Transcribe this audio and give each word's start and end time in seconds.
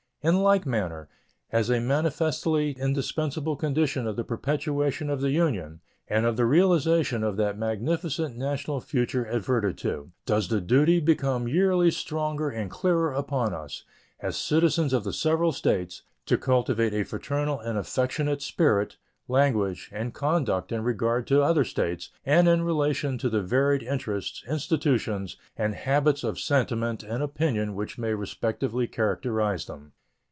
In 0.23 0.35
like 0.43 0.67
manner, 0.67 1.09
as 1.51 1.71
a 1.71 1.79
manifestly 1.79 2.73
indispensable 2.73 3.55
condition 3.55 4.05
of 4.05 4.15
the 4.17 4.23
perpetuation 4.23 5.09
of 5.09 5.19
the 5.19 5.31
Union 5.31 5.81
and 6.07 6.27
of 6.27 6.37
the 6.37 6.45
realization 6.45 7.23
of 7.23 7.37
that 7.37 7.57
magnificent 7.57 8.37
national 8.37 8.81
future 8.81 9.25
adverted 9.25 9.79
to, 9.79 10.11
does 10.27 10.47
the 10.49 10.61
duty 10.61 10.99
become 10.99 11.47
yearly 11.47 11.89
stronger 11.89 12.51
and 12.51 12.69
clearer 12.69 13.11
upon 13.11 13.55
us, 13.55 13.83
as 14.19 14.37
citizens 14.37 14.93
of 14.93 15.03
the 15.03 15.11
several 15.11 15.51
States, 15.51 16.03
to 16.27 16.37
cultivate 16.37 16.93
a 16.93 17.01
fraternal 17.03 17.59
and 17.59 17.79
affectionate 17.79 18.43
spirit, 18.43 18.97
language, 19.27 19.89
and 19.91 20.13
conduct 20.13 20.71
in 20.71 20.83
regard 20.83 21.25
to 21.25 21.41
other 21.41 21.63
States 21.63 22.11
and 22.27 22.47
in 22.47 22.61
relation 22.61 23.17
to 23.17 23.27
the 23.27 23.41
varied 23.41 23.81
interests, 23.81 24.43
institutions, 24.47 25.37
and 25.57 25.73
habits 25.73 26.23
of 26.23 26.39
sentiment 26.39 27.01
and 27.01 27.23
opinion 27.23 27.73
which 27.73 27.97
may 27.97 28.13
respectively 28.13 28.85
characterize 28.85 29.65
them. 29.65 29.93